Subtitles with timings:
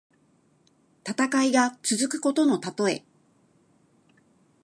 [1.07, 3.05] 戦いが続くことのたとえ。